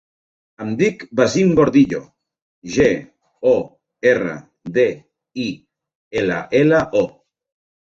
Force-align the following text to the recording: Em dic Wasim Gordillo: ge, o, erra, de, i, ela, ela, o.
Em 0.63 0.69
dic 0.77 1.03
Wasim 1.19 1.51
Gordillo: 1.59 1.99
ge, 2.77 2.89
o, 3.53 3.55
erra, 4.15 4.35
de, 4.81 4.91
i, 5.49 5.51
ela, 6.27 6.45
ela, 6.67 6.87
o. 7.07 7.11